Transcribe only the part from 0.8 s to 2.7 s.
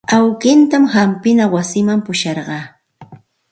hampina wasiman pusharqaa.